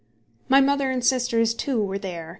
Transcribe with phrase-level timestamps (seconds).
[0.49, 2.29] My mother and my sisters, too, were there.